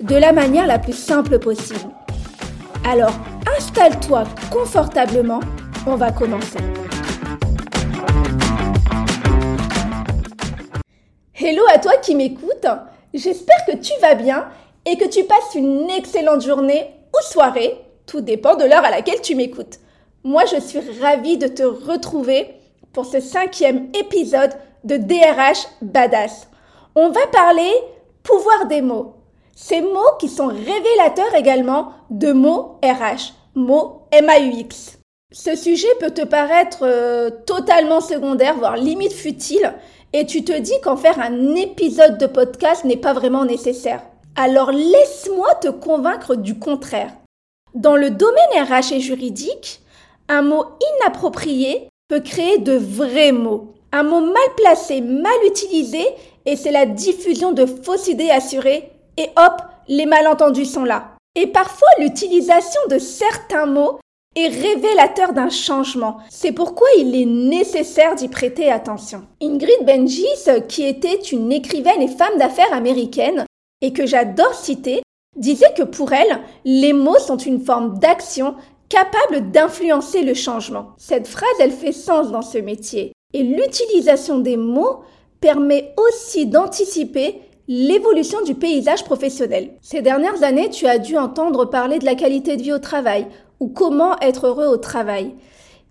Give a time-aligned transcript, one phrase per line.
[0.00, 1.90] de la manière la plus simple possible.
[2.84, 3.12] Alors,
[3.56, 5.40] installe-toi confortablement,
[5.86, 6.58] on va commencer.
[11.34, 12.66] Hello à toi qui m'écoute,
[13.14, 14.48] j'espère que tu vas bien
[14.84, 19.20] et que tu passes une excellente journée ou soirée, tout dépend de l'heure à laquelle
[19.20, 19.78] tu m'écoutes.
[20.24, 22.54] Moi, je suis ravie de te retrouver
[22.92, 24.52] pour ce cinquième épisode
[24.84, 26.48] de DRH Badass.
[26.94, 27.70] On va parler
[28.22, 29.14] pouvoir des mots.
[29.58, 34.98] Ces mots qui sont révélateurs également de mots RH, mots MAUX.
[35.32, 39.72] Ce sujet peut te paraître euh, totalement secondaire, voire limite futile,
[40.12, 44.02] et tu te dis qu'en faire un épisode de podcast n'est pas vraiment nécessaire.
[44.36, 47.14] Alors laisse-moi te convaincre du contraire.
[47.74, 49.80] Dans le domaine RH et juridique,
[50.28, 50.64] un mot
[51.00, 53.72] inapproprié peut créer de vrais mots.
[53.90, 56.04] Un mot mal placé, mal utilisé,
[56.44, 61.16] et c'est la diffusion de fausses idées assurées et hop, les malentendus sont là.
[61.34, 63.98] Et parfois, l'utilisation de certains mots
[64.34, 66.18] est révélateur d'un changement.
[66.30, 69.22] C'est pourquoi il est nécessaire d'y prêter attention.
[69.42, 73.44] Ingrid Benjis, qui était une écrivaine et femme d'affaires américaine,
[73.80, 75.02] et que j'adore citer,
[75.36, 78.54] disait que pour elle, les mots sont une forme d'action
[78.88, 80.92] capable d'influencer le changement.
[80.96, 83.12] Cette phrase, elle fait sens dans ce métier.
[83.34, 85.00] Et l'utilisation des mots
[85.40, 89.70] permet aussi d'anticiper l'évolution du paysage professionnel.
[89.82, 93.26] Ces dernières années, tu as dû entendre parler de la qualité de vie au travail
[93.58, 95.34] ou comment être heureux au travail.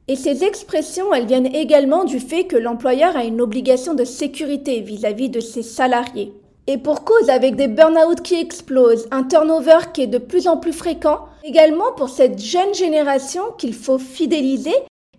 [0.07, 4.81] Et ces expressions, elles viennent également du fait que l'employeur a une obligation de sécurité
[4.81, 6.33] vis-à-vis de ses salariés.
[6.67, 10.57] Et pour cause, avec des burn-out qui explosent, un turnover qui est de plus en
[10.57, 14.75] plus fréquent, également pour cette jeune génération qu'il faut fidéliser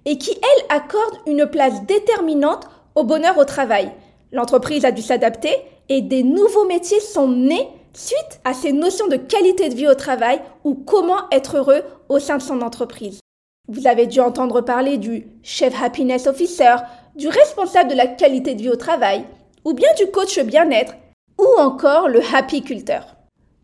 [0.06, 3.90] et qui, elle, accorde une place déterminante au bonheur au travail.
[4.32, 5.50] L'entreprise a dû s'adapter
[5.88, 9.94] et des nouveaux métiers sont nés suite à ces notions de qualité de vie au
[9.94, 13.20] travail ou comment être heureux au sein de son entreprise.
[13.68, 16.76] Vous avez dû entendre parler du chef happiness officer,
[17.16, 19.24] du responsable de la qualité de vie au travail,
[19.64, 20.94] ou bien du coach bien-être,
[21.38, 23.16] ou encore le happy culteur.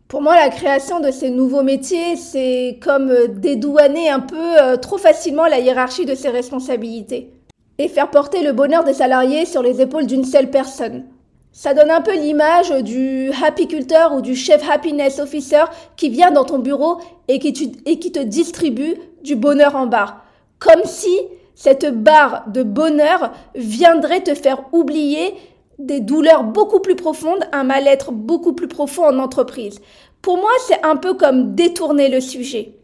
[0.09, 4.97] Pour moi, la création de ces nouveaux métiers, c'est comme dédouaner un peu euh, trop
[4.97, 7.31] facilement la hiérarchie de ses responsabilités
[7.77, 11.05] et faire porter le bonheur des salariés sur les épaules d'une seule personne.
[11.55, 15.65] Ça donne un peu l'image du happyculteur ou du chef happiness officer
[15.95, 16.97] qui vient dans ton bureau
[17.27, 20.23] et qui, te distribue du bonheur en barre.
[20.57, 21.15] Comme si
[21.53, 25.35] cette barre de bonheur viendrait te faire oublier
[25.77, 29.79] des douleurs beaucoup plus profondes, un mal-être beaucoup plus profond en entreprise.
[30.23, 32.79] Pour moi, c'est un peu comme détourner le sujet.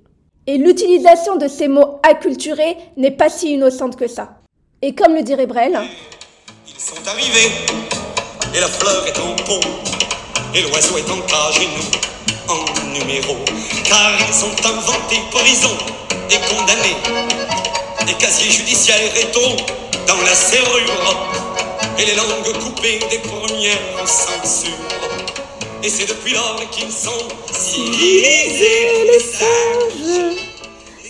[0.45, 4.37] Et l'utilisation de ces mots acculturés n'est pas si innocente que ça.
[4.83, 5.75] Et comme le dirait Brel,
[6.67, 7.88] ils sont arrivés
[8.53, 9.59] et la fleur est en pont,
[10.53, 12.65] et l'oiseau est en cage et nous en
[12.99, 13.37] numéro.
[13.83, 15.75] Car ils sont inventés, prison
[16.29, 16.97] et condamnés,
[18.05, 19.55] des casiers judiciaires rétaux
[20.07, 21.39] dans la serrure,
[21.97, 24.71] et les langues coupées des premières censures.
[25.83, 30.35] Et c'est depuis lors qu'ils sont civilisés, les singes,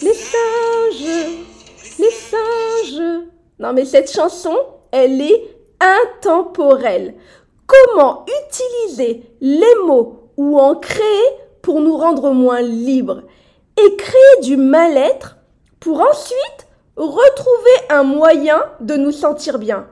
[0.01, 1.29] les singes,
[1.97, 3.01] les singes.
[3.59, 4.57] Non mais cette chanson,
[4.91, 5.41] elle est
[5.79, 7.15] intemporelle.
[7.67, 11.27] Comment utiliser les mots ou en créer
[11.61, 13.23] pour nous rendre moins libres
[13.77, 15.37] et créer du mal-être
[15.79, 19.87] pour ensuite retrouver un moyen de nous sentir bien.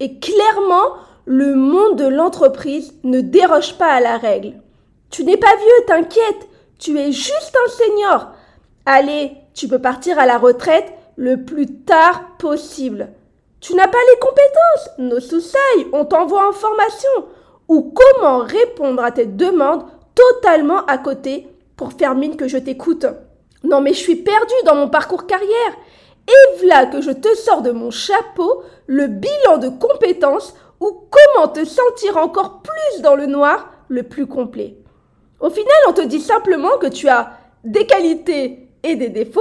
[0.00, 4.54] Et clairement, le monde de l'entreprise ne déroge pas à la règle.
[5.10, 8.28] Tu n'es pas vieux, t'inquiète, tu es juste un senior.
[8.86, 13.08] Allez, tu peux partir à la retraite le plus tard possible.
[13.64, 17.08] Tu n'as pas les compétences, nos sous-sailles, on t'envoie en formation.
[17.68, 23.06] Ou comment répondre à tes demandes totalement à côté pour faire mine que je t'écoute?
[23.62, 25.72] Non mais je suis perdue dans mon parcours carrière.
[26.28, 31.48] Et voilà que je te sors de mon chapeau le bilan de compétences ou comment
[31.48, 34.76] te sentir encore plus dans le noir le plus complet.
[35.40, 37.30] Au final, on te dit simplement que tu as
[37.64, 39.40] des qualités et des défauts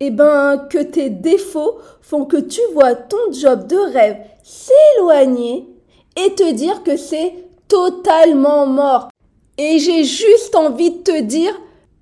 [0.00, 5.66] eh ben, que tes défauts font que tu vois ton job de rêve s'éloigner
[6.16, 7.34] et te dire que c'est
[7.68, 9.08] totalement mort.
[9.56, 11.58] Et j'ai juste envie de te dire,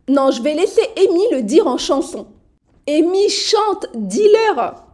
[0.08, 2.26] non, je vais laisser Amy le dire en chanson.
[2.88, 4.84] Amy chante, dis-leur.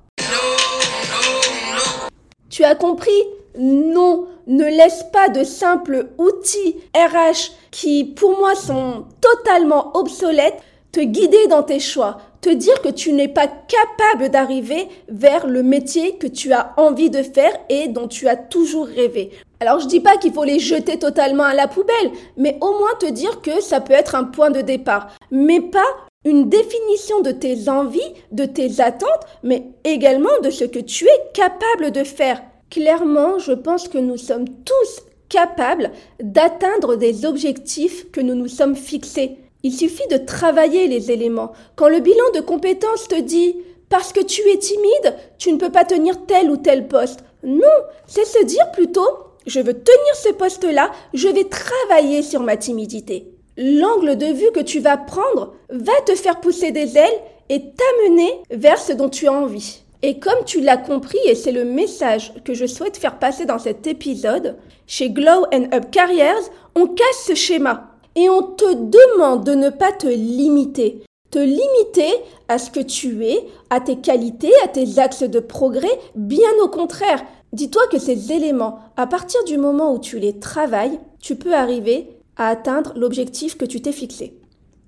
[2.51, 3.11] Tu as compris?
[3.59, 10.61] Non, ne laisse pas de simples outils RH qui, pour moi, sont totalement obsolètes,
[10.93, 15.63] te guider dans tes choix, te dire que tu n'es pas capable d'arriver vers le
[15.63, 19.31] métier que tu as envie de faire et dont tu as toujours rêvé.
[19.61, 22.95] Alors je dis pas qu'il faut les jeter totalement à la poubelle, mais au moins
[23.01, 25.89] te dire que ça peut être un point de départ, mais pas
[26.25, 28.01] une définition de tes envies,
[28.33, 32.43] de tes attentes, mais également de ce que tu es capable de faire.
[32.71, 35.91] Clairement, je pense que nous sommes tous capables
[36.23, 39.39] d'atteindre des objectifs que nous nous sommes fixés.
[39.63, 41.53] Il suffit de travailler les éléments.
[41.77, 43.57] Quand le bilan de compétences te dit
[43.89, 47.25] parce que tu es timide, tu ne peux pas tenir tel ou tel poste.
[47.43, 47.67] Non,
[48.07, 49.09] c'est se dire plutôt
[49.49, 53.33] je veux tenir ce poste-là, je vais travailler sur ma timidité.
[53.57, 58.31] L'angle de vue que tu vas prendre va te faire pousser des ailes et t'amener
[58.51, 59.81] vers ce dont tu as envie.
[60.03, 63.59] Et comme tu l'as compris, et c'est le message que je souhaite faire passer dans
[63.59, 64.57] cet épisode,
[64.87, 67.88] chez Glow and Up Careers, on casse ce schéma
[68.19, 71.05] et on te demande de ne pas te limiter.
[71.31, 72.13] Te limiter
[72.49, 76.67] à ce que tu es, à tes qualités, à tes axes de progrès, bien au
[76.69, 77.25] contraire.
[77.53, 82.09] Dis-toi que ces éléments, à partir du moment où tu les travailles, tu peux arriver
[82.37, 84.37] à atteindre l'objectif que tu t'es fixé.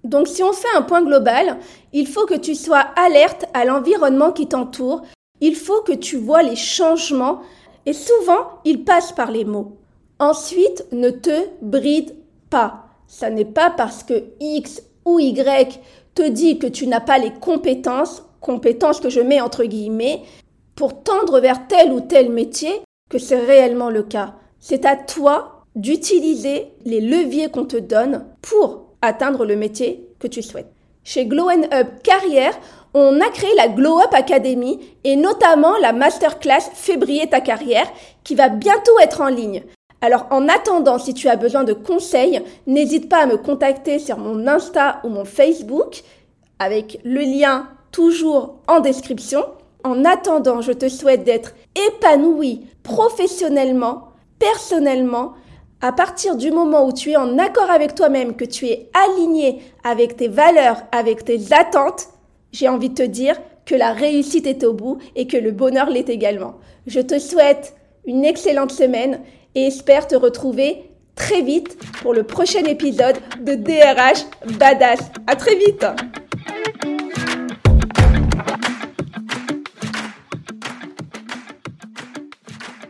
[0.02, 1.58] Donc si on fait un point global,
[1.92, 5.02] il faut que tu sois alerte à l'environnement qui t'entoure,
[5.40, 7.42] il faut que tu vois les changements
[7.86, 9.76] et souvent ils passent par les mots.
[10.18, 12.16] Ensuite, ne te bride
[12.50, 12.89] pas.
[13.10, 15.80] Ça n'est pas parce que X ou Y
[16.14, 20.22] te dit que tu n'as pas les compétences, compétences que je mets entre guillemets,
[20.76, 22.70] pour tendre vers tel ou tel métier
[23.10, 24.36] que c'est réellement le cas.
[24.60, 30.40] C'est à toi d'utiliser les leviers qu'on te donne pour atteindre le métier que tu
[30.40, 30.72] souhaites.
[31.02, 32.56] Chez Glow Up Carrière,
[32.94, 37.90] on a créé la Glow Up Academy et notamment la masterclass Février ta carrière
[38.22, 39.64] qui va bientôt être en ligne.
[40.00, 44.18] Alors en attendant, si tu as besoin de conseils, n'hésite pas à me contacter sur
[44.18, 46.02] mon Insta ou mon Facebook
[46.58, 49.44] avec le lien toujours en description.
[49.84, 54.08] En attendant, je te souhaite d'être épanoui professionnellement,
[54.38, 55.32] personnellement
[55.82, 59.62] à partir du moment où tu es en accord avec toi-même, que tu es aligné
[59.82, 62.08] avec tes valeurs, avec tes attentes,
[62.52, 65.88] j'ai envie de te dire que la réussite est au bout et que le bonheur
[65.88, 66.56] l'est également.
[66.86, 67.74] Je te souhaite
[68.04, 69.20] une excellente semaine
[69.54, 74.24] et espère te retrouver très vite pour le prochain épisode de DRH
[74.58, 75.00] Badass.
[75.26, 75.84] À très vite!